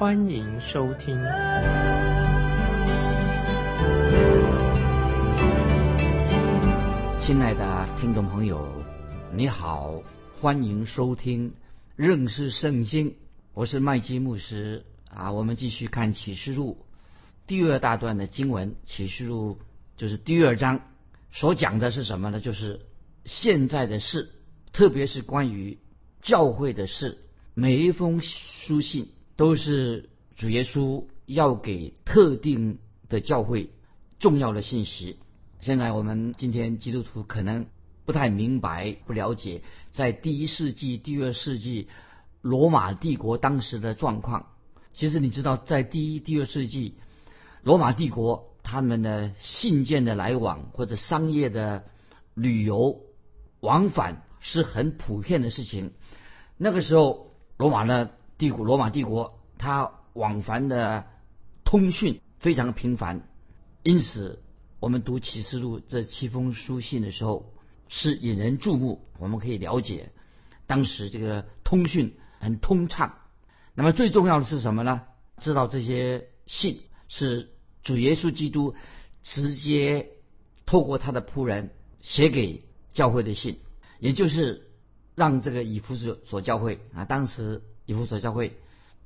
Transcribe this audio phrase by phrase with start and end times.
[0.00, 1.14] 欢迎收听。
[7.20, 8.66] 亲爱的听众朋友，
[9.34, 10.02] 你好，
[10.40, 11.52] 欢迎收听
[11.96, 13.14] 认识圣经。
[13.52, 15.32] 我是麦基牧师啊。
[15.32, 16.86] 我们继续看启示录
[17.46, 19.58] 第二大段的经文，启示录
[19.98, 20.80] 就是第二章。
[21.30, 22.40] 所讲的是什么呢？
[22.40, 22.80] 就是
[23.26, 24.30] 现在的事，
[24.72, 25.78] 特别是关于
[26.22, 27.18] 教会的事。
[27.52, 33.70] 每一封书信都是主耶稣要给特定的教会
[34.18, 35.16] 重要的信息。
[35.60, 37.64] 现在我们今天基督徒可能
[38.04, 41.88] 不太明白、不了解，在第一世纪、第二世纪
[42.42, 44.44] 罗马帝国当时的状况。
[44.92, 46.96] 其实你知道，在第一、第二世纪
[47.62, 48.46] 罗马帝国。
[48.62, 51.86] 他们的信件的来往或者商业的
[52.34, 53.00] 旅游
[53.60, 55.92] 往返是很普遍的事情。
[56.58, 61.06] 那个时候，罗马呢帝国，罗马帝国，它往返的
[61.62, 63.28] 通讯非常频繁。
[63.84, 64.42] 因此，
[64.80, 67.52] 我们读启示录这七封书信的时候，
[67.88, 69.06] 是引人注目。
[69.18, 70.10] 我们可以了解，
[70.66, 73.14] 当时这个通讯很通畅。
[73.74, 75.02] 那么最重要的是什么呢？
[75.36, 77.50] 知道这些信是。
[77.82, 78.74] 主耶稣基督
[79.22, 80.10] 直接
[80.66, 81.70] 透过他的仆人
[82.02, 83.56] 写给教会的信，
[84.00, 84.68] 也就是
[85.14, 88.56] 让这个以弗所所教会啊，当时以弗所教会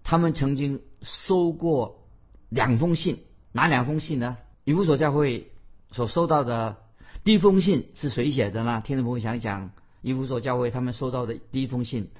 [0.02, 2.04] 他们曾经收过
[2.50, 4.36] 两封信，哪两封信呢？
[4.64, 5.50] 以弗所教会
[5.90, 6.77] 所收到的
[7.24, 8.83] 第一封信是谁写的呢？
[8.84, 9.70] 听众朋友想一想，
[10.02, 12.11] 以弗所教会他们收到的第一封信，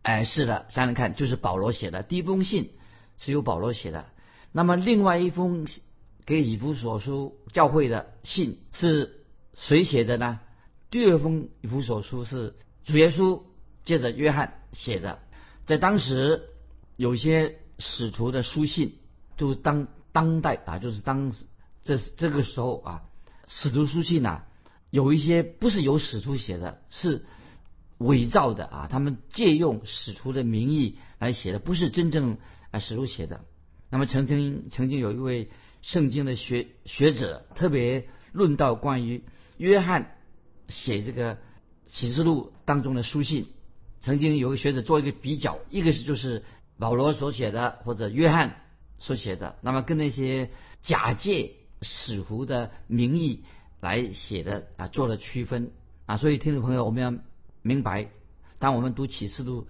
[0.00, 2.02] 哎，是的，想想看，就是保罗写的。
[2.02, 2.70] 第一封信
[3.18, 4.06] 是由保罗写的，
[4.52, 5.66] 那么另外一封。
[6.24, 10.40] 给以弗所书教会的信是谁写的呢？
[10.90, 13.44] 第二封以弗所书是主耶稣
[13.84, 15.20] 借着约翰写的。
[15.66, 16.48] 在当时，
[16.96, 18.94] 有些使徒的书信，
[19.36, 21.44] 就是当当代啊，就是当时
[21.84, 23.02] 这这个时候啊，
[23.48, 24.44] 使徒书信呐，
[24.88, 27.26] 有一些不是由使徒写的，是
[27.98, 32.38] 伪造的啊，他们借用使徒的名义来写的，不是真正
[32.70, 33.44] 啊使徒写的。
[33.90, 35.50] 那么曾经曾经有一位。
[35.82, 39.22] 圣经的学学者特别论到关于
[39.56, 40.16] 约翰
[40.66, 41.38] 写这个
[41.86, 43.46] 启示录当中的书信，
[44.06, 46.44] 曾经有个学者做一个比较，一个是就是
[46.78, 48.62] 保罗所写的或者约翰
[49.00, 50.48] 所写的，那么跟那些
[50.80, 53.42] 假借使徒的名义
[53.80, 55.72] 来写的啊做了区分
[56.04, 57.12] 啊，所以听众朋友我们要
[57.62, 58.08] 明白，
[58.60, 59.66] 当我们读启示录，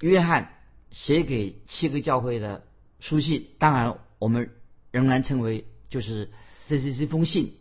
[0.00, 0.54] 约翰
[0.90, 2.64] 写给七个教会的
[3.00, 4.50] 书信，当然我们。
[4.94, 6.30] 仍然称为就是
[6.68, 7.54] 这是一封信，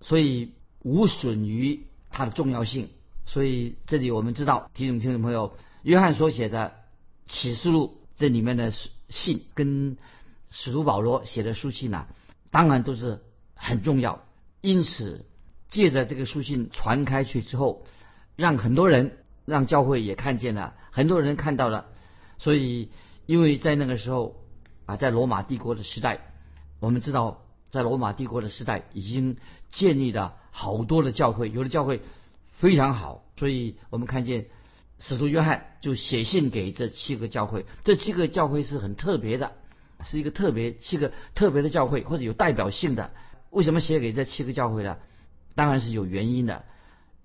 [0.00, 2.88] 所以无损于它的重要性。
[3.26, 5.52] 所以这里我们知道，听众听众朋友，
[5.82, 6.74] 约翰所写的
[7.26, 8.72] 启示录这里面的
[9.08, 9.96] 信，跟
[10.50, 12.06] 使徒保罗写的书信呢，
[12.50, 13.22] 当然都是
[13.54, 14.24] 很重要。
[14.60, 15.24] 因此，
[15.68, 17.86] 借着这个书信传开去之后，
[18.36, 21.86] 让很多人，让教会也看见了，很多人看到了。
[22.38, 22.90] 所以，
[23.26, 24.36] 因为在那个时候
[24.86, 26.32] 啊，在罗马帝国的时代。
[26.80, 29.36] 我们知道，在罗马帝国的时代，已经
[29.70, 32.00] 建立了好多的教会，有的教会
[32.52, 34.46] 非常好，所以我们看见
[34.98, 39.52] 使徒约翰就写信给这七个教会，这七个教会是很特别的，
[40.04, 43.12] 是一个特别七个特别的教会，或者有代表性的。
[43.50, 44.96] 为什么写给这七个教会呢？
[45.54, 46.64] 当然是有原因的。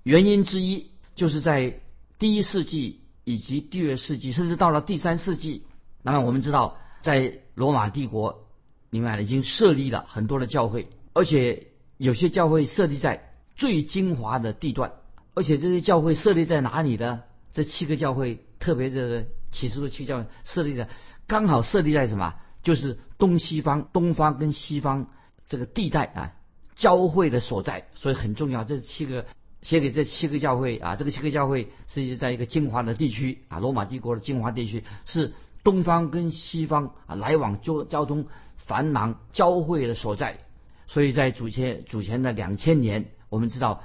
[0.04, 1.80] 原因之一就是在
[2.20, 5.66] 第一世纪以及第二世纪，甚至到了第三世纪，
[6.02, 8.48] 那么我们知道，在罗马帝国。
[8.90, 14.94] 明白了，已经设立了很多的教会，而且有些教会设立在最精华的地段，
[15.34, 17.24] 而且这些教会设立在哪里呢？
[17.54, 20.90] 这七个教会，特别这个起初的七个教会设立的，
[21.28, 22.34] 刚好设立在什么？
[22.64, 25.08] 就是东西方、东方跟西方
[25.48, 26.34] 这个地带啊，
[26.76, 28.64] 教会的所在，所以很重要。
[28.66, 29.26] 这七个
[29.62, 35.32] 写给这七个教会啊，这个七个教会是在一个精华的地区啊，罗马帝国的精华地区，是
[35.64, 38.26] 东方跟西方啊来往交交通。
[38.66, 40.40] 繁忙交汇的所在，
[40.88, 43.84] 所以在祖前祖前的两千年，我们知道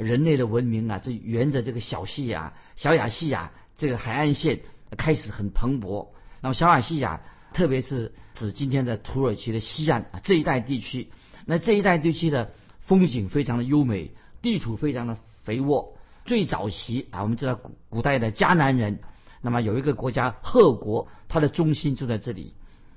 [0.00, 4.60] 人类的文明啊，这沿着这个小西亚、小亚细亚这个海岸线
[4.96, 6.08] 开始很蓬勃。
[6.40, 7.20] 那么小亚细亚
[7.52, 11.10] 特别是指今天的土耳其的西岸这一带地区。
[11.46, 14.12] 那这一带地区的风景非常的优美，
[14.42, 15.96] 地土非常的肥沃。
[16.24, 19.00] 最早期啊，我们知道古古代的迦南人，
[19.42, 22.54] 那么有一个国家赫国，它的中心就在这里。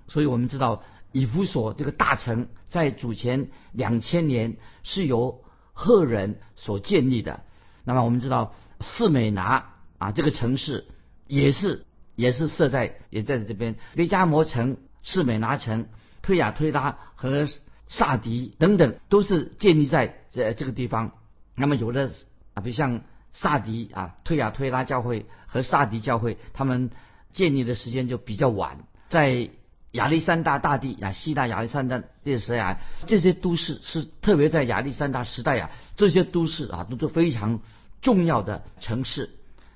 [0.07, 5.42] 所以我们知道以弗所这个大城在主前两千年是由
[5.73, 7.43] 赫人所建立的。
[7.83, 10.85] 那么我们知道士美拿啊这个城市
[11.27, 11.85] 也是
[12.15, 15.87] 也是设在也在这边，贝加摩城、士美拿城、
[16.21, 17.47] 推雅推拉和
[17.89, 21.11] 萨迪等等都是建立在这这个地方。
[21.55, 22.11] 那么有的
[22.53, 26.91] 啊，比如像萨迪啊、推雅推拉教会和萨迪教会，他们
[27.31, 29.49] 建立的时间就比较晚，在
[29.93, 37.59] 亚历山大大帝啊，希腊亚历山大历史啊，这些都市是特别在亚历山大时代啊，这些都市啊都是非常
[38.01, 39.29] 重要的城市。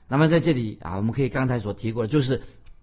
[0.07, 2.41] 那么在这里啊，我们可以刚才所提过的，就是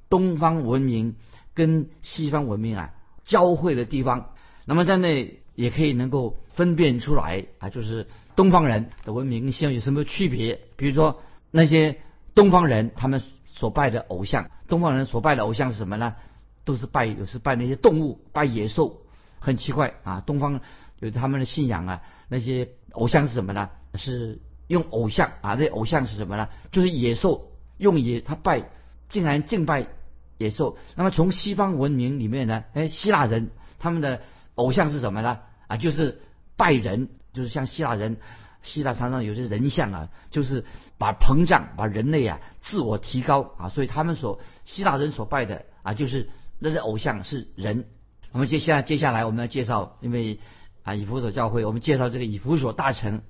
[0.08, 1.16] 东方文明
[1.54, 2.94] 跟西方文明啊
[3.24, 4.30] 交汇的地方。
[4.64, 10.60] 那么在那也可以能够分辨出来啊，就是东方人的文明跟西方有什么区别？
[10.76, 11.20] 比如说
[11.50, 11.98] 那些
[12.34, 16.14] 东方人他们所拜的偶像，东方人所拜的偶像是什么呢？
[16.64, 19.02] 都是拜，有时拜那些动物，拜野兽，
[19.38, 20.22] 很奇怪啊！
[20.24, 20.60] 东方
[20.98, 23.68] 有他们的信仰啊，那些偶像是什么呢？
[23.94, 26.48] 是用偶像啊，那偶像是什么呢？
[26.72, 28.70] 就是野兽，用野他拜，
[29.10, 29.88] 竟然敬拜
[30.38, 30.78] 野兽。
[30.96, 34.22] 那么从西方文明里面呢，哎，希腊人他们的
[34.54, 35.40] 偶像是什么呢？
[35.66, 36.22] 啊，就是
[36.56, 38.16] 拜人，就是像希腊人，
[38.62, 40.64] 希腊常常有些人像啊，就是
[40.96, 46.30] 把膨胀，把人类啊自我提高啊，所以他们所希腊人所拜的啊，就是。
[46.64, 47.84] 那是偶像是人。
[48.32, 50.40] 我们接下接下来我们要介绍，因为
[50.82, 53.20] 啊以弗所教会，我们介绍这个以弗所大城。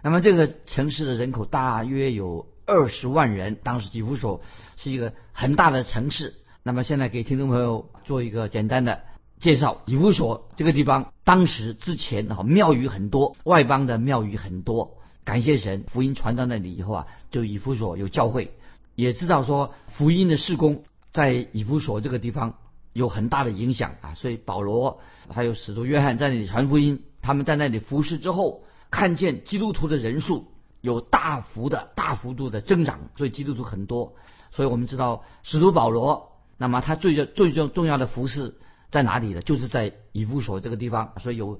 [0.00, 4.42] 那么这个城市的人口大约有二十万人，当时以弗所
[4.76, 6.34] 是一个很大的城市。
[6.62, 9.00] 那么现在给听众朋友做一个简单的
[9.40, 14.98] 介绍，以弗所这个地方，当时之前哈庙宇很多，外邦的庙宇很多。
[15.24, 18.52] 感谢神，福音传到那里以后啊，就以弗所有教会，
[18.94, 22.54] 也知道说福音的事工在以弗所这个地方。
[22.94, 30.46] 有很大的影响啊，所以保罗还有使徒约翰在那里传福音，他们在那里服侍之后，看见基督徒的人数
[30.80, 34.14] 有大幅的大幅度的增长，所以基督徒很多。
[34.52, 38.54] 所以我们知道使徒保罗，那么他最最重重要的服饰
[38.92, 39.42] 在哪里呢？
[39.42, 41.14] 就是在以弗所这个地方。
[41.20, 41.58] 所以有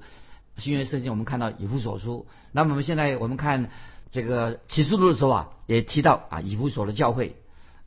[0.57, 2.27] 新约圣经，我们看到以弗所书。
[2.53, 3.69] 那么我们现在我们看
[4.09, 7.35] 这个启示录的时候啊，也提到啊以弗所的教会。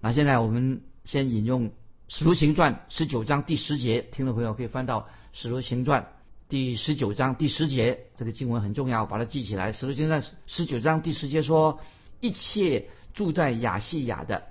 [0.02, 1.70] 那现在我们先引用。
[2.10, 6.14] 使徒行传十九章第十节，听众朋友可以翻到使徒行传
[6.48, 9.72] 第十九章第十节，这个经文很重要，把它记起来。
[9.72, 11.80] 使徒行传十九章第十节说
[12.20, 14.44] ：“一切住在亚细亚的，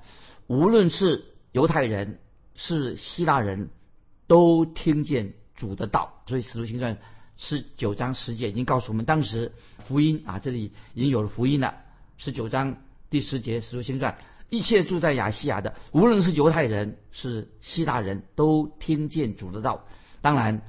[0.45, 2.19] 无论是犹太人
[2.53, 3.69] 是希腊人，
[4.27, 6.99] 都听见主的道。”所以使徒行传
[7.37, 9.51] 十九章十节已经告诉我们，当时
[9.87, 11.73] 福音啊，这里已经有了福音了。
[12.19, 12.77] 十九章
[13.09, 14.15] 第十节，使徒行传。
[14.49, 19.85] 一切住在亚细亚的，无论是犹太人是希腊人都听见主的道。
[20.21, 20.61] 当然，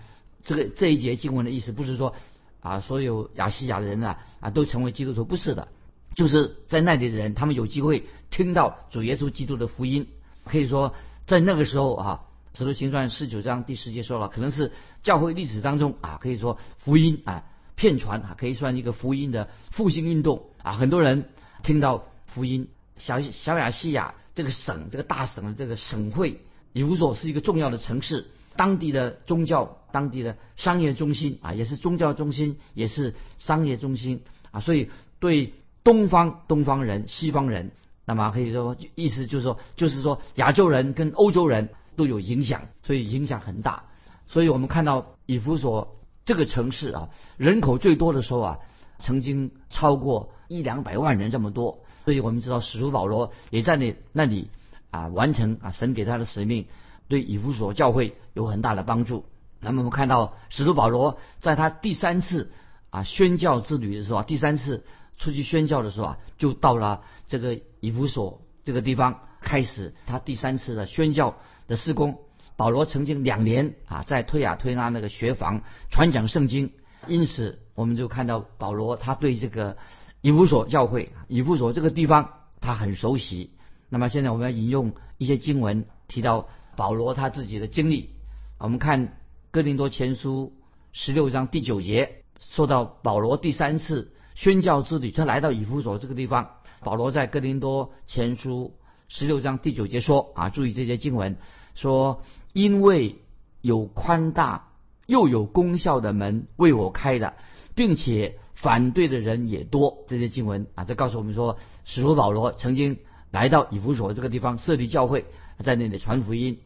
[0.42, 2.14] 这个这一节经文的意思不是说
[2.60, 5.69] 啊，所有亚细亚的人啊啊都成为基督徒，不是的，
[6.16, 10.08] 就是在那里的人，他们有机会听到主耶稣基督的福音。
[10.44, 10.94] 可以说，
[11.26, 12.20] 在那个时候啊，
[12.54, 17.44] 使徒行传十九章第十节说了，可能是教会历史当中啊，可以说福音啊
[17.76, 21.28] 片传啊，可以算一个福音的复兴运动啊，很多人
[21.62, 22.68] 听到福音。
[22.99, 26.40] 小小亚细亚这个省，这个大省的这个省会，
[26.73, 28.26] 以弗所是一个重要的城市，
[28.57, 37.71] 当地的宗教、当地的商业中心啊，也是宗教中心，也是商业中心啊，所以对东方东方人、西方人，
[38.05, 43.85] 那么可以说意思就是说，就是说亚洲人跟欧洲人都有影响，所以影响很大。
[44.26, 48.59] 所以我们看到以弗所这个城市啊，人口最多的时候啊，
[48.99, 51.85] 曾经超过一两百万人这么多。
[52.09, 54.49] 所以我们知道，使徒保罗也在那那里
[54.91, 56.67] 啊完成啊神给他的使命，
[57.07, 59.27] 对以弗所教会有很大的帮助。
[59.61, 62.50] 那么我们看到，使徒保罗在他第三次
[62.88, 64.87] 啊宣教之旅的时候，第三次
[65.19, 71.37] 出去宣教的时候啊，就到了这个以弗所这个地方，开始他第三次的宣教
[71.67, 72.21] 的施工。
[72.57, 75.61] 保罗曾经两年啊在推雅推拉那个学房
[75.91, 76.73] 传讲圣经，
[77.07, 79.77] 因此我们就看到保罗他对这个。
[80.20, 83.50] 以弗所教会，以弗所这个地方他很熟悉。
[83.88, 88.10] 那么现在我们要引用一些经文，提到保罗他自己的经历。
[88.58, 89.16] 我们看
[89.50, 90.52] 哥林多前书
[90.92, 96.50] 十六章第九节，说到保罗第三次宣教之旅，他来到以弗所这个地方。
[96.80, 98.75] 保罗在哥林多前书
[99.08, 101.37] 十六章第九节说：啊，注意这些经文，
[101.75, 102.22] 说
[102.52, 103.16] 因为
[103.60, 104.68] 有宽大
[105.06, 107.34] 又有功效的门为我开的，
[107.75, 110.05] 并且反对的人也多。
[110.09, 112.99] 这些经文啊，这告诉我们说，使徒保罗曾经
[113.31, 115.27] 来到以弗所这个地方设立教会，
[115.59, 116.59] 在那里传福音。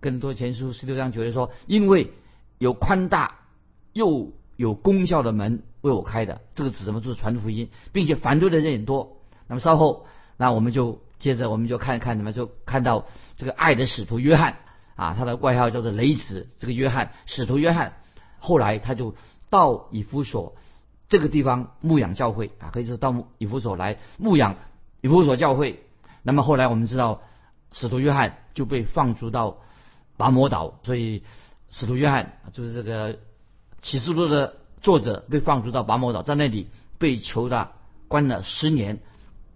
[0.00, 2.12] 更多前书十六章九节说，因为
[2.58, 3.40] 有宽大
[3.92, 7.00] 又有功效的门为我开的，这个指什么？
[7.00, 9.16] 就是传福音，并且反对的人也多。
[9.46, 14.56] 那么稍后，那我们就接着我们就看看，什么就看到这个爱的使徒约翰
[14.94, 16.48] 啊，他的外号叫做雷子。
[16.58, 17.92] 这个约翰，使徒约翰，
[18.38, 19.14] 后来他就
[19.50, 20.54] 到以弗所
[21.10, 24.56] 这个地方牧养教会啊，可以是到以弗所来牧养
[25.02, 25.84] 以弗所教会。
[26.22, 27.20] 那么后来我们知道，
[27.72, 29.58] 使徒约翰就被放逐到
[30.16, 31.24] 拔摩岛，所以
[31.68, 33.18] 使徒约翰就是这个
[33.82, 37.72] 启示录的作者被放逐到拔摩岛，在那里被囚的
[38.08, 39.00] 关了十年。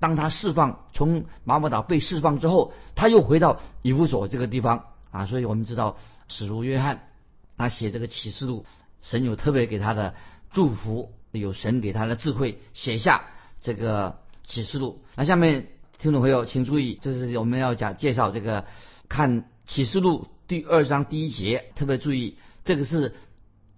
[0.00, 5.96] 当他释放从拔摩岛被释放之后，他又回到以弗所这个地方啊，所以我们知道
[6.28, 7.08] 使徒约翰
[7.56, 8.66] 他写这个启示录，
[9.00, 10.14] 神有特别给他的
[10.50, 13.26] 祝福，有神给他的智慧写下
[13.60, 15.02] 这个启示录。
[15.16, 18.64] 那下面听众朋友请注意，这是我们要讲介绍这个
[19.08, 23.14] 看启示录第二章第一节，特别注意这个是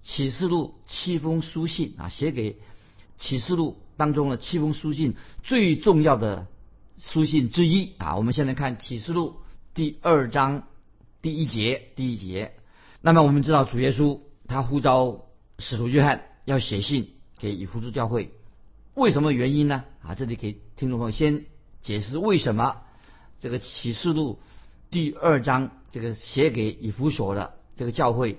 [0.03, 2.57] 启示录七封书信啊，写给
[3.17, 3.77] 启示录。
[3.99, 6.49] 当中的七封书信最重要的
[6.99, 9.37] 书信之一啊，我们现在看启示录
[9.73, 10.65] 第二章
[11.23, 12.53] 第一节第一节。
[13.01, 15.23] 那么我们知道主耶稣他呼召
[15.59, 18.33] 使徒约翰要写信给以弗所教会，
[18.95, 19.85] 为什么原因呢？
[20.03, 21.45] 啊，这里给听众朋友先
[21.83, 22.83] 解释为什么
[23.41, 24.39] 这个启示录
[24.91, 28.39] 第二章这个写给以弗所的这个教会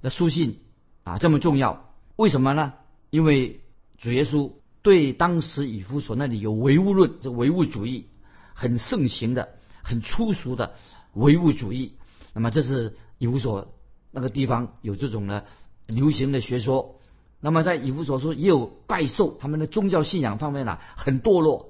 [0.00, 0.60] 的书信
[1.04, 1.94] 啊这么重要？
[2.16, 2.74] 为什么呢？
[3.10, 3.60] 因为
[3.98, 4.52] 主耶稣。
[4.82, 8.08] 对当时以弗所那里有唯物论，这唯物主义
[8.52, 9.50] 很盛行的、
[9.84, 10.74] 很粗俗的
[11.12, 11.94] 唯物主义。
[12.32, 13.72] 那么这是以弗所
[14.10, 15.44] 那个地方有这种呢
[15.86, 16.98] 流行的学说。
[17.42, 21.68] 那么在以弗所说也有拜兽，他们的宗教信仰方面呢很堕落，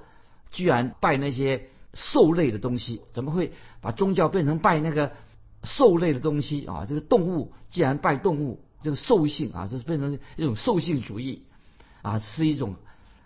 [0.53, 3.01] 居然拜那些兽类的东西。
[3.13, 3.51] 怎么会
[3.81, 5.11] 把宗教变成拜那个
[5.65, 6.87] 兽类的东西啊？
[6.89, 11.43] 这个动物既然拜动物，这个兽性啊，就是变成一种兽性主义
[12.03, 12.77] 啊，是一种。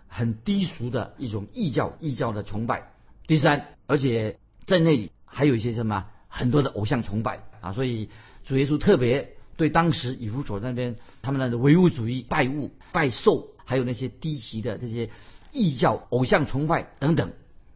[0.09, 2.93] 很低俗的一种异教，异教的崇拜。
[3.27, 8.09] 第三，而且在那里还有一些什么很多的偶像崇拜啊，所以
[8.45, 15.09] 主耶稣特别对当时以弗所那边他们的唯物主义、拜物、拜兽，还有那些低级的这些
[15.51, 17.33] 异教、偶像崇拜等等，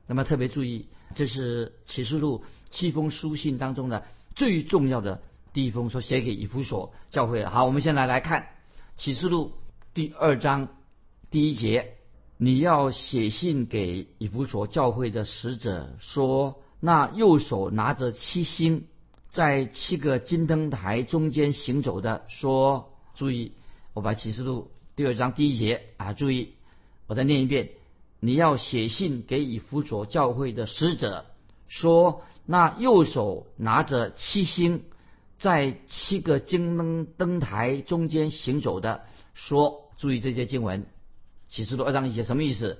[0.07, 0.85] 那么特别注意，
[1.15, 5.21] 这是启示录七封书信当中的最重要的
[5.51, 7.49] 第一封，说写给以弗所教会的。
[7.49, 8.47] 好，我们先来来看
[8.95, 9.53] 启示录
[9.93, 10.69] 第二章
[11.29, 11.95] 第一节。
[12.37, 18.85] 你要写信给以弗所教会的使者说：那右手拿着七星，
[19.31, 23.53] 在七个金灯台中间行走的说，注意，
[23.93, 26.55] 我把启示录第二章第一节啊，注意，
[27.07, 27.69] 我再念一遍。
[28.19, 31.25] 你要写信给以弗所教会的使者
[31.69, 34.83] 说：那右手拿着七星，
[35.39, 40.85] 在七个金灯灯台中间行走的说，注意这些经文。
[41.47, 42.79] 启示录二章一节什么意思？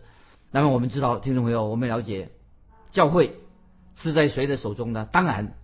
[0.51, 2.29] 那么我们知道，听众朋友，我们了解
[2.91, 3.39] 教会
[3.95, 5.07] 是在谁的手中呢？
[5.13, 5.55] 当然，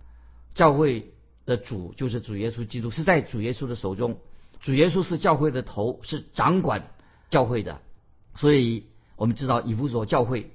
[0.54, 1.12] 教会
[1.46, 4.18] 的主就是主耶稣基督，是在主耶稣的手中。
[4.60, 6.90] 主耶稣是教会的头，是掌管
[7.30, 7.80] 教会的。
[8.36, 8.86] 所以
[9.16, 10.50] 我们知道以弗所教会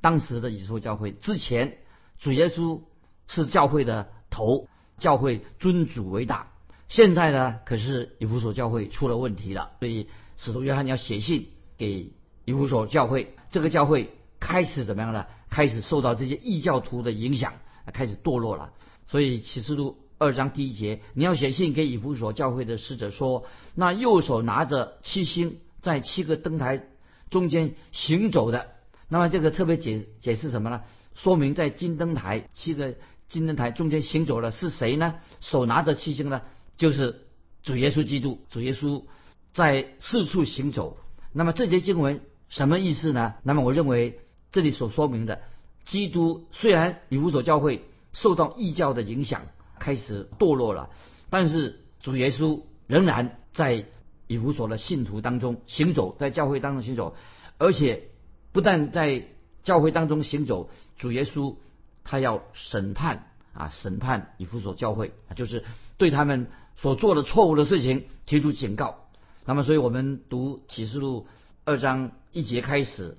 [0.00, 1.78] 当时的以弗所教会之前，
[2.18, 2.82] 主耶稣
[3.26, 6.50] 是教会的头，教会尊主为大。
[6.88, 11.48] 现在呢，可是以弗所教会出了问题了，所以使徒约翰要写信。
[11.76, 12.12] 给
[12.44, 15.26] 以弗所教会，这个教会开始怎么样呢？
[15.50, 17.54] 开始受到这些异教徒的影响，
[17.92, 18.72] 开始堕落了。
[19.06, 23.44] 所以启示录二章第一节，你要写信给以弗所教会的使者说：
[23.74, 26.86] 那右手拿着七星，在七个灯台
[27.30, 28.68] 中间行走的，
[29.08, 30.82] 那么这个特别解解释什么呢？
[31.14, 32.94] 说明在金灯台七个
[33.28, 35.16] 金灯台中间行走的是谁呢？
[35.40, 36.42] 手拿着七星呢，
[36.76, 37.26] 就是
[37.62, 38.40] 主耶稣基督。
[38.50, 39.04] 主耶稣
[39.52, 40.96] 在四处行走。
[41.32, 43.34] 那么这节经文什么意思呢？
[43.42, 44.20] 那么我认为
[44.52, 45.42] 这里所说明的，
[45.84, 49.42] 基督虽然以弗所教会受到异教的影响，
[49.78, 50.88] 开始堕落了，
[51.28, 53.84] 但是主耶稣仍然在
[54.26, 57.14] 以弗所的信徒当中行走，在教会当中行走，
[57.58, 58.04] 而且
[58.52, 59.28] 不但在
[59.62, 61.56] 教会当中行走，主耶稣
[62.04, 65.64] 他要审判啊，审判以弗所教会，就是
[65.98, 69.00] 对他们所做的错误的事情提出警告。
[69.44, 71.26] 那么，所以我们读启示录
[71.64, 73.16] 二章一节开始，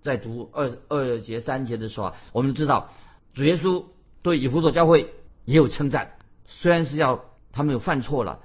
[0.00, 2.90] 在读二二节三节的时候啊，我们知道
[3.34, 3.84] 主耶稣
[4.28, 5.14] 对以弗所教会
[5.46, 8.40] 也有称赞，虽然是要他们有犯错了，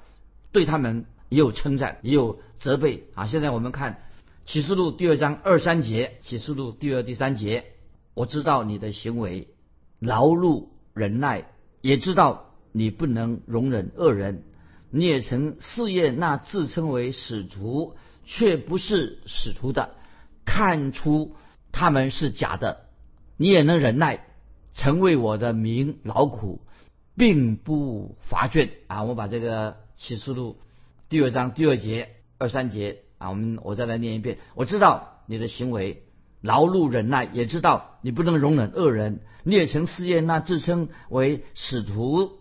[0.53, 3.27] 对他们也有称赞，也有责备啊。
[3.27, 4.01] 现在我们看
[4.45, 7.65] 启示录第二章二三节，启示录第二第三节，
[8.13, 9.49] 我知道你的行为
[9.99, 11.49] 劳碌忍耐，
[11.81, 14.43] 也知道你不能容忍恶人，
[14.89, 19.95] 你也曾试验那自称为使徒却不是使徒的，
[20.45, 21.35] 看出
[21.73, 22.85] 他们是假的，
[23.35, 24.25] 你也能忍耐，
[24.73, 26.61] 曾为我的名劳苦。
[27.15, 29.03] 并不乏倦啊！
[29.03, 30.57] 我把这个启示录
[31.09, 34.39] 第二章第二节二三节啊，我们我再来念一遍。
[34.55, 36.01] 我知道你的行为
[36.41, 39.19] 劳碌忍耐，也知道你不能容忍恶人。
[39.43, 42.31] 你也曾试验那自称为使徒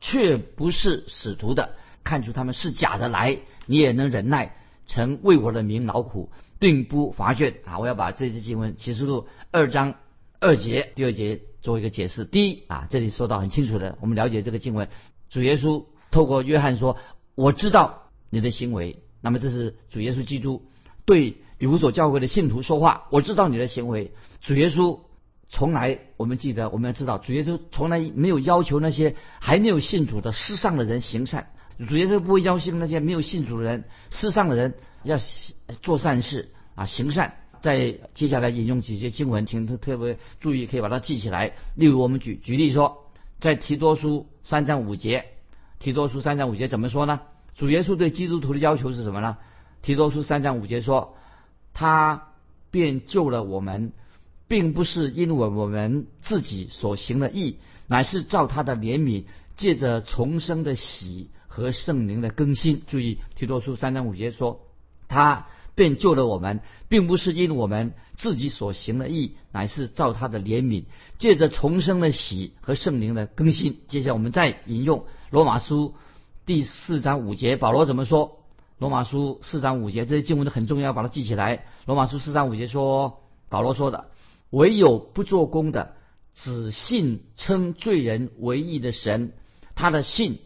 [0.00, 4.54] 却不是使徒的，看出他们是假的来，你也能忍耐，
[4.86, 6.30] 曾为我的名劳苦，
[6.60, 7.80] 并不乏倦啊！
[7.80, 9.96] 我要把这些经文启示录二章
[10.38, 11.40] 二节第二节。
[11.62, 12.24] 做一个解释。
[12.24, 14.88] 第一啊，这里说到很清楚的，我们了解这个经文，
[15.28, 16.96] 主耶稣透过约翰说
[17.34, 20.66] ：“我知道你的行为。”那么这是主耶稣基督
[21.04, 25.00] 对以弗所教会的信徒说话：“我知道你的行为。”主耶稣
[25.50, 31.50] 从来，我们记得，我们要知道，主耶稣从来没有要求那些还没有信主的世上的人行善。
[31.88, 35.18] 主耶稣不会要求那些没有信主的人、世上的人要
[35.82, 37.39] 做善事啊，行善。
[37.62, 41.52] 在接下来引用几节经文，请特特别注意，可以把它记起来。
[41.74, 45.26] 例如，我们举举例说，在提多书三章五节，
[45.78, 47.20] 提多书三章五节怎么说呢？
[47.54, 49.36] 主耶稣对基督徒的要求是什么呢？
[49.82, 51.16] 提多书三章五节说，
[51.74, 52.28] 他
[52.70, 53.92] 便救了我们，
[54.48, 59.24] 并不是因为我们自己所行的义，乃是照他的怜悯，
[59.56, 62.82] 借着重生的喜和圣灵的更新。
[62.86, 64.60] 注意，提多书三章五节说，
[65.08, 65.46] 他。
[65.80, 66.60] 便救了我们，
[66.90, 70.84] 并不是因我们自己所行的义，乃是照他的怜悯，
[71.16, 73.78] 借着重生的喜和圣灵的更新。
[73.88, 75.94] 接下来我们再引用罗马书
[76.44, 78.42] 第四章五节，保罗怎么说？
[78.76, 81.64] 罗马书四章五节，这些经文都很重要，把它记起来。
[81.86, 84.10] 罗马书四章五节说，保罗说的
[84.50, 85.94] ：“唯有不做工的，
[86.34, 89.32] 只信称罪人为义的神，
[89.74, 90.40] 他的信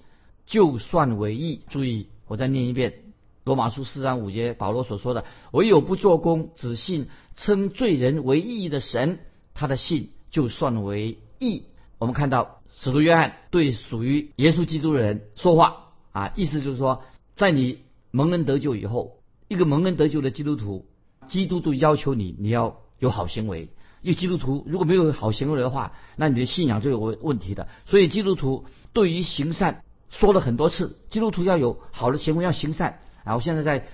[0.47, 3.04] 就算为义。”注意，我再念一遍。
[3.45, 9.19] 罗马书四章五节，保罗所说的：“唯有不做工，只信称罪人为义的神，
[9.53, 11.65] 他的信就算为义。”
[12.01, 17.03] 我们看到使徒约翰对属于耶稣基督的人说话啊，意思就是说，
[17.37, 17.81] 在你
[18.11, 20.87] 蒙恩得救以后，一个蒙恩得救的基督徒，
[21.29, 23.69] 基督都要求你，你要有好行为。
[24.01, 27.69] 因为基督徒如果没有好行为的话，那你的信仰就有问题的。
[27.85, 33.01] 所以基督徒对于行善说了很多次，基督徒要有好的行为，要行善。
[33.25, 33.87] 然后现在在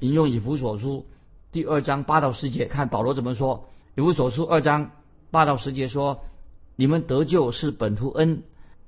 [0.00, 1.06] 引用以弗所书
[1.52, 3.68] 第二章八到十节，看保罗怎么说。
[3.94, 4.92] 以弗所书二章
[5.30, 6.22] 八到十节说
[6.76, 8.42] ：“你们得救是本图恩，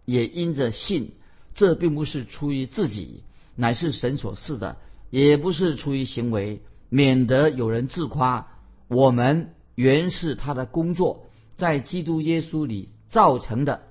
[0.05, 1.13] 也因着信。
[1.55, 3.25] 这并不是出于自己，
[3.57, 4.77] 乃是神所赐的；
[5.11, 8.47] 也不是出于行为，免得有人自夸。
[8.89, 13.83] 我们原是他的工作，在基督耶稣里造成的。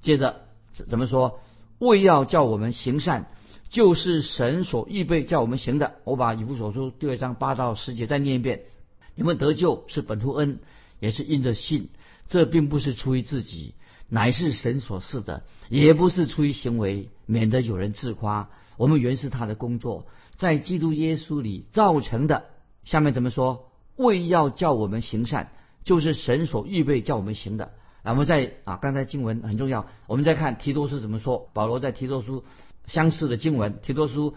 [0.00, 1.38] 接着怎么说？
[1.78, 3.30] 为要叫我们行善。”
[3.74, 5.96] 就是神所预备叫我们行的。
[6.04, 8.62] 我把以弗所书第二章八到十节再念一遍：
[9.16, 10.60] 你们得救是本图恩，
[11.00, 11.88] 也是因着信。
[12.28, 13.74] 这并不是出于自己，
[14.08, 18.48] 乃是神所赐的；也不是出于行为，免得有人自夸。
[18.76, 20.06] 我们原是他的工作，
[20.36, 22.44] 在基督耶稣里造成的。
[22.84, 23.72] 下面怎么说？
[23.96, 25.50] 为要叫我们行善，
[25.82, 27.72] 就是神所预备叫我们行的。
[28.04, 31.50] 那我们在啊，刚才经文很重要，我们再看提多书怎么说。
[31.52, 32.44] 保罗在提多书。
[32.86, 34.34] 相似的经文，提多书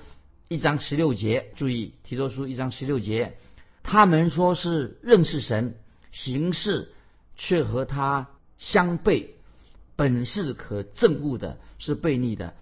[0.48, 3.36] 一章十六节，注意提多书一章十六节，
[3.84, 5.76] 他们说是认识神，
[6.14, 6.94] 行事
[7.36, 9.32] 却和他相悖，
[9.98, 12.56] 本是可憎恶的，是悖逆的，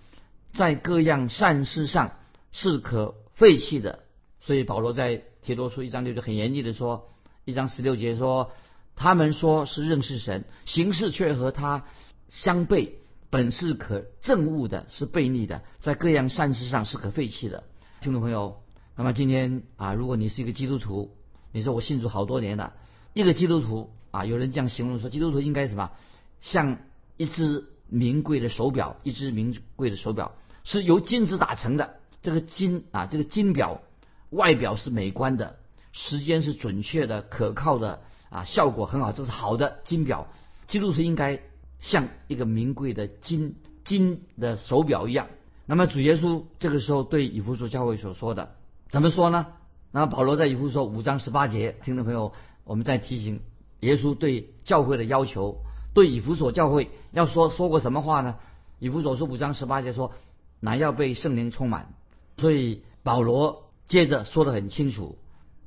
[0.53, 2.13] 在各样善事上
[2.51, 3.99] 是可废弃的。
[4.41, 7.09] 所以保罗在提多书一章六节很严厉的说，
[7.43, 8.51] 一章十六节说，
[8.95, 11.85] 他们说是认识神，行事却和他
[12.29, 12.91] 相悖。
[13.31, 17.63] 本是可憎恶的，是悖逆的，在各样善事上是可废弃的。
[17.99, 18.61] 听众朋友，
[18.95, 21.17] 那么今天啊，如果你是一个基督徒，
[21.51, 22.73] 你说我信主好多年了，
[23.13, 25.91] 一个基督徒啊，有人这样形容说，基督徒应该什么？
[26.39, 26.77] 像
[27.17, 31.95] 一只名贵的手表，一只名贵的手表是由金子打成的。
[32.21, 33.81] 这个金啊，这个金表
[34.29, 35.57] 外表是美观的，
[35.91, 40.27] 时间是准确的、可靠的啊，效果很好，这是好的金表。
[40.67, 41.41] 基督徒应该。
[41.77, 45.27] 像一个名贵的金金的手表一样。
[45.67, 48.55] 那么主耶稣这个时候对以弗所教会所说的，
[48.89, 49.47] 怎么说呢？
[49.91, 52.31] 那保罗在以弗所五章十八节，听众朋友，
[52.63, 53.41] 我们在提醒
[53.81, 55.57] 耶稣对教会的要求，
[55.93, 58.37] 对以弗所教会要说说过什么话呢？
[58.79, 60.13] 以弗所书五章十八节说
[60.61, 61.93] ：“乃要被圣灵充满。
[62.37, 65.17] 所以保罗接着说的很清楚。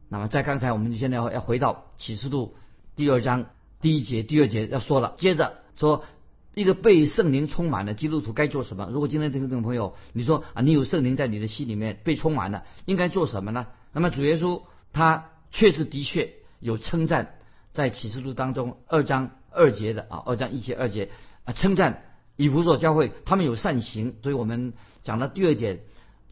[0.09, 2.57] 那么在刚才我们现在要回到启示录
[2.97, 3.47] 第二章
[3.81, 6.05] 第一节、第二节要说了，接着说
[6.55, 8.89] 一个被圣灵充满的基督徒该做什么？
[8.91, 13.67] 如果今天听众朋友你说啊，你有圣灵在你的心里面被充满了，应该做什么呢？
[13.93, 17.35] 那么主耶稣他确实的确有称赞，
[17.73, 21.11] 在启示录当中二章二节的啊，二章一节二节
[21.45, 22.03] 啊，称赞
[22.37, 24.17] 以弗所教会他们有善行。
[24.23, 24.73] 所以我们
[25.05, 25.81] 讲到第二点，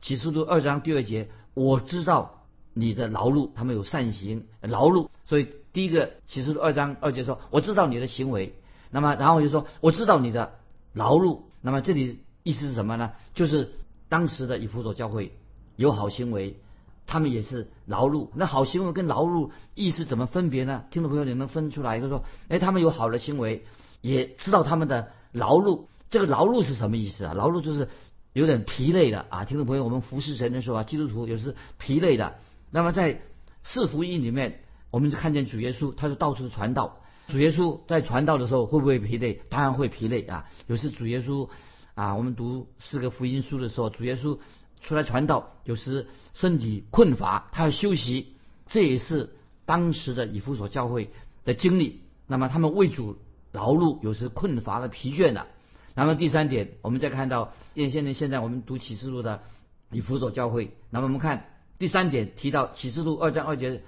[0.00, 2.35] 启示录二章第二节，我知道
[2.78, 5.08] 你的劳碌，他们有善行劳碌。
[5.24, 8.54] 所以第一个启示录二章二节说，我知道你的行为。
[8.90, 10.52] 那么然后就说，我知道你的
[10.92, 11.40] 劳碌。
[11.62, 13.12] 那么这里意思是什么呢？
[13.32, 13.72] 就是
[14.10, 15.32] 当时的以弗所教会
[15.76, 16.60] 有好行为。
[17.08, 20.82] 他们也是劳碌，那好行为跟劳碌意思怎么分别呢？
[20.90, 22.00] 听众朋友，你能分出来？
[22.00, 23.64] 就说，哎，他们有好的行为，
[24.00, 25.84] 也知道他们的劳碌。
[26.10, 27.32] 这个劳碌是什么意思啊？
[27.32, 27.88] 劳碌就是
[28.32, 29.44] 有点疲累的啊。
[29.44, 32.34] 听众朋友，我们服侍神的时候啊，基督徒有时疲累的。
[32.70, 33.22] 那么在
[33.62, 37.00] 四福音里面，我们就看见主耶稣，他是到处传道。
[37.28, 39.42] 主耶稣在传道的时候会不会疲累？
[39.48, 40.48] 当然会疲累啊。
[40.66, 41.48] 有时主耶稣
[41.94, 44.38] 啊，我们读四个福音书的时候，主耶稣。
[44.82, 51.10] 出来传道，有时身体困乏，他要休息，这也是当时的以弗所教会
[51.44, 52.02] 的经历。
[52.26, 53.16] 那么他们为主
[53.50, 55.48] 劳碌，有时困乏了、疲倦了。
[55.94, 59.42] 然后第三点，我们再看到，因为现在现在我们读启示录的
[59.90, 61.46] 以弗所教会，那么我们看
[61.78, 63.82] 第三点提到启示录二章二节，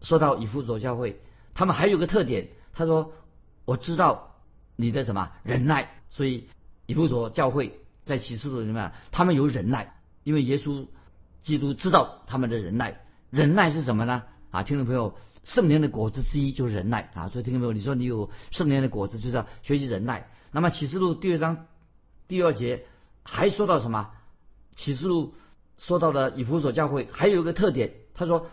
[0.00, 1.20] 说到以弗所教会，
[1.54, 3.12] 他们还有个特点，他说
[3.64, 4.36] 我知道
[4.76, 6.48] 你的什么忍耐，所以
[6.86, 9.94] 以弗所教会在启示录里面，他们有忍耐。
[10.22, 10.88] 因为耶稣
[11.44, 14.24] 基督知道他们的忍耐，忍耐是什么呢？
[14.50, 17.28] 啊，听众朋友，圣灵的果子之一就是忍耐啊。
[17.28, 20.28] 所以听众朋友，你说你有圣灵的果子，就是要学习忍耐。
[20.50, 21.66] 那么启示录第二章
[22.26, 22.86] 第二节
[23.22, 24.10] 还说到什么？
[24.74, 25.34] 启示录
[25.78, 28.46] 说到了以弗所教会还有一个特点，他说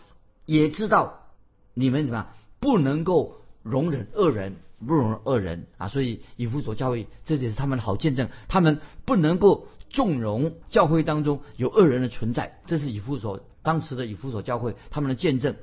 [0.46, 1.28] 也知道
[1.74, 2.28] 你们怎么样
[2.60, 4.56] 不能够容忍恶人，
[4.86, 5.88] 不容忍恶人啊。
[5.88, 9.68] 所以以弗所教会这也是他们的好见证，他们不能够。
[9.94, 15.56] 纵容教会当中有恶人的存在，这是以弗所当时的以弗所教会他们的见证。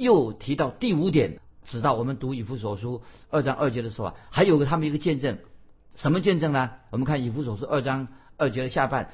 [0.00, 5.38] 又提到第五点，直到我们读以弗所书二章二节的时候啊，还有个他们一个见证，
[5.94, 6.72] 什么见证呢？
[6.90, 9.12] 我们看以弗所书二章二节的下半，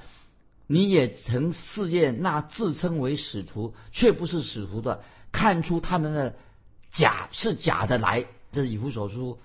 [0.66, 6.34] 你也曾试验那自称为使徒却不是使徒的，看出他们的
[6.90, 8.26] 假是假的来。
[8.52, 9.38] 这是以弗所书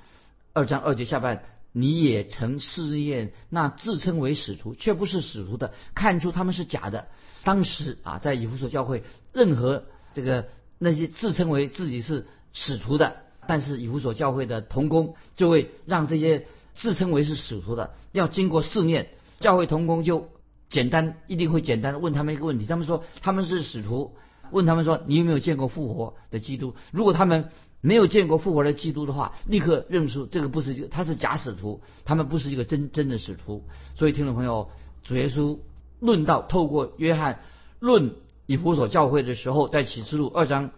[0.53, 1.43] 二章二节下半。
[1.73, 7.07] 你也曾试验那自称为使徒却不是使徒的，看出他们是假的。
[7.43, 9.83] 当时啊，在以弗所教会，任何
[10.15, 10.47] 这个
[10.79, 19.09] 那些自称为自己是使徒的，但是以弗所教会的同工就会让这些自称为是使徒的，要经过试验。
[19.39, 20.29] 教会同工就
[20.69, 24.15] 简单一定会简单问他们一个问题，他们说他们是使徒，
[24.51, 26.75] 问他们说你有没有见过复活的基督？
[26.91, 27.49] 如果他们
[27.79, 33.63] 没有见过复活的基督的话，立刻认出这个不是一个，他是假使徒，他们不是一个真真的使徒。
[33.95, 34.69] 所以听众朋友，
[35.03, 35.59] 主耶稣
[35.99, 37.39] 论到透过约翰
[37.79, 40.71] 论以弗所教会的时候，在启示录二章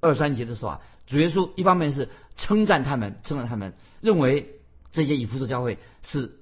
[0.00, 4.58] 二三节的时候啊，主耶稣一方面是称赞他们，称赞他们，认为
[4.90, 6.38] 这些以弗所教会是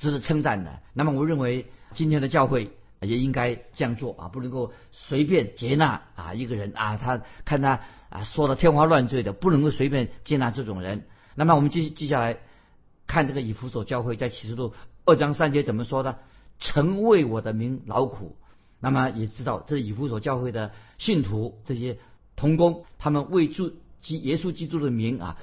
[0.00, 0.80] 值得称赞的。
[0.92, 2.72] 那么我认为今天的教会。
[3.02, 11.06] 也应该这样做啊，不能够随便接纳啊一个人啊，他看他啊说的天花乱坠的，不能够随便接纳这种人。
[11.34, 12.36] 那么我们接接下来
[13.06, 14.74] 看这个以弗所教会在启示录
[15.06, 16.18] 二章三节怎么说的？
[16.58, 18.36] 曾为我的名劳苦。
[18.80, 21.96] 那么也知道这以弗所教会的信徒这些
[22.36, 25.38] 童工，他们为主基耶稣基督的名啊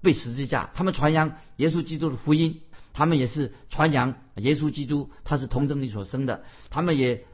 [0.00, 2.62] 被十字架，他们传扬耶稣基督的福音。
[2.94, 6.44] 他们也是传扬耶稣基督，他是童贞女所生的。
[6.70, 7.24] 他们也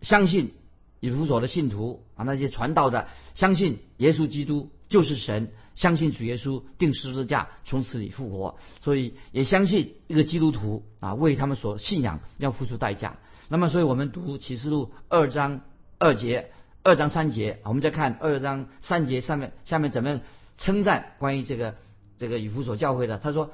[0.00, 0.54] 相信
[1.00, 13.18] 以弗所的信徒啊，那些传道的相信耶稣基督就是神，相信主耶稣定十字架从此里复活，所以也相信一个基督徒啊为他们所信仰要付出代价。
[13.48, 15.62] 那么，所以我们读启示录二章
[15.98, 16.52] 二节、
[16.84, 20.20] 二章三节，我们再看二章三节上面下面怎么
[20.56, 21.74] 称赞关于这个
[22.18, 23.18] 这个以弗所教会的？
[23.18, 23.50] 他说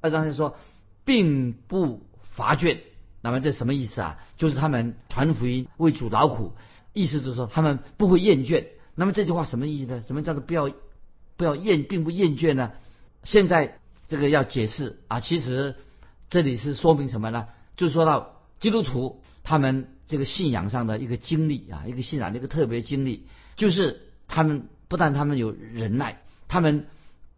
[0.00, 0.56] 二章是说。
[1.04, 2.78] 并不乏倦，
[3.20, 4.18] 那么这什么意思啊？
[4.36, 6.52] 就是他们传福音为主劳苦，
[6.92, 8.66] 意思就是说他们不会厌倦。
[8.94, 10.02] 那么这句话什么意思呢？
[10.06, 10.70] 什么叫做不要
[11.36, 12.72] 不要厌，并不厌倦呢？
[13.22, 15.76] 现在这个要解释啊，其实
[16.30, 17.48] 这里是说明什么呢？
[17.76, 26.86] 就是说到基督徒他们这个信仰上的一个经历啊，一个信仰的一个特别经历，就是他们不但他们有忍耐，他们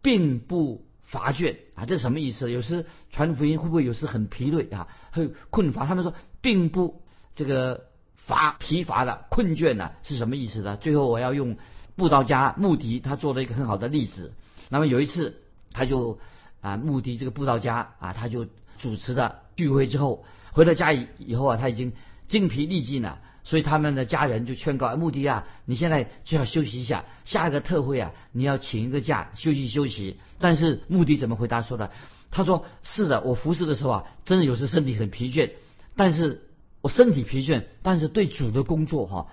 [0.01, 0.85] 并不。
[1.07, 2.51] 乏倦啊，这什么意思？
[2.51, 5.85] 有时传福音会不会有时很疲累啊，会困乏？
[5.85, 7.01] 他们说并不
[7.33, 10.75] 这个乏疲乏的困倦呢是什么意思呢？
[10.75, 11.57] 最后我要用
[11.95, 14.33] 布道家穆迪他做了一个很好的例子。
[14.69, 15.41] 那么有一次
[15.71, 16.19] 他就
[16.59, 18.45] 啊穆迪这个布道家啊他就
[18.77, 21.93] 主持的聚会之后回到家以以后啊他已经
[22.27, 23.21] 精疲力尽了。
[23.47, 30.17] 所以他们的家人就劝告穆迪啊，你现在就要休息一下，下一个特会啊，你要请一个假休息休息。
[30.37, 31.89] 但是穆迪怎么回答说的？
[32.29, 35.51] 他说：是的，我服侍的时候啊，真的有时身体很疲倦，
[35.95, 36.43] 但是
[36.81, 39.27] 我身体疲倦，但是对主的工作哈，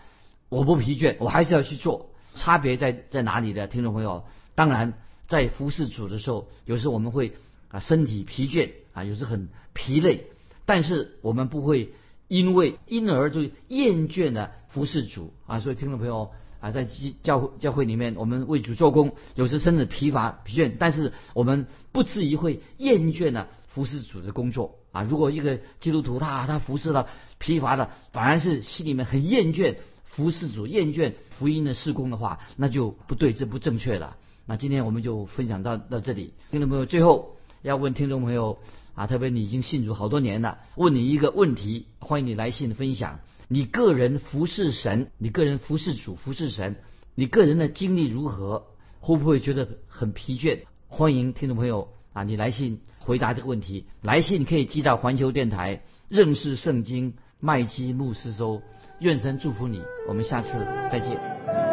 [0.48, 2.10] 我不疲倦，我还是要去做。
[2.36, 4.24] 差别在在哪里的，听众朋友？
[4.54, 4.92] 当然，
[5.26, 7.32] 在服侍主的时候，有时我们会
[7.68, 10.26] 啊身体疲倦啊，有时很疲累，
[10.66, 11.92] 但是我们不会。
[12.28, 16.86] 因为因而就厌倦了服侍主啊，所以听众朋友啊，在
[17.22, 25.02] 教教会里面，我们为主做工，有时甚至疲乏疲倦，但是我们不至于会厌倦了服侍主的工作啊。
[25.02, 27.08] 如果一个基督徒他他服侍了
[27.38, 34.16] 疲乏的，反而是心里面很厌倦服侍主、厌倦福音的施工的话，那就不对，这不正确的。
[34.46, 38.58] 那今天我们就分享到到这里，听众朋友，最后要问听众朋友。
[38.94, 46.76] 啊，特别你已经信主好多年了，问你一个问题，欢迎你来信分享你个人服侍神，你个人服侍主，服侍神，
[47.14, 48.66] 你个人的经历如何？
[49.00, 50.60] 会不会觉得很疲倦？
[50.88, 53.86] 欢迎听众朋友啊，你来信回答这个问题。
[54.00, 58.62] 来信可以寄到环球电台认识圣经麦基牧师收。
[59.00, 60.52] 愿神祝福你，我们下次
[60.90, 61.63] 再见。